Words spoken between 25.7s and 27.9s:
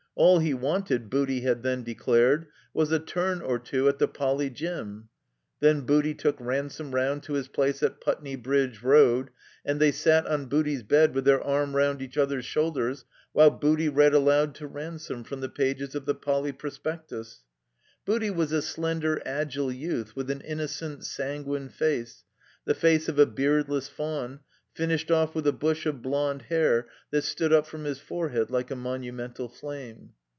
of blond hair that stood up from